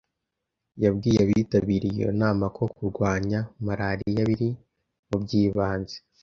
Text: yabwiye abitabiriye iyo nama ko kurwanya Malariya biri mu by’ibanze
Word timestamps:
yabwiye 0.83 1.19
abitabiriye 1.25 1.97
iyo 1.99 2.09
nama 2.21 2.45
ko 2.55 2.63
kurwanya 2.75 3.39
Malariya 3.65 4.23
biri 4.29 4.49
mu 5.07 5.17
by’ibanze 5.23 5.97